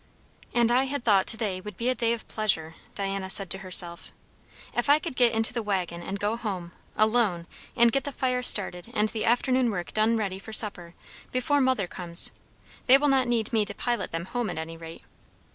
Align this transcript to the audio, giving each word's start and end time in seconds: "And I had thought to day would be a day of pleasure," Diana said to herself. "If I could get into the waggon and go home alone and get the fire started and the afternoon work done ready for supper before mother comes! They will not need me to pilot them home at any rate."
"And 0.51 0.71
I 0.71 0.85
had 0.85 1.03
thought 1.03 1.27
to 1.27 1.37
day 1.37 1.61
would 1.61 1.77
be 1.77 1.87
a 1.87 1.93
day 1.93 2.11
of 2.11 2.27
pleasure," 2.27 2.73
Diana 2.95 3.29
said 3.29 3.51
to 3.51 3.59
herself. 3.59 4.11
"If 4.73 4.89
I 4.89 4.97
could 4.97 5.15
get 5.15 5.31
into 5.31 5.53
the 5.53 5.61
waggon 5.61 6.01
and 6.01 6.19
go 6.19 6.35
home 6.37 6.71
alone 6.97 7.45
and 7.75 7.91
get 7.91 8.05
the 8.05 8.11
fire 8.11 8.41
started 8.41 8.89
and 8.95 9.09
the 9.09 9.25
afternoon 9.25 9.69
work 9.69 9.93
done 9.93 10.17
ready 10.17 10.39
for 10.39 10.53
supper 10.53 10.95
before 11.31 11.61
mother 11.61 11.85
comes! 11.85 12.31
They 12.87 12.97
will 12.97 13.09
not 13.09 13.27
need 13.27 13.53
me 13.53 13.63
to 13.63 13.75
pilot 13.75 14.09
them 14.09 14.25
home 14.25 14.49
at 14.49 14.57
any 14.57 14.75
rate." 14.75 15.03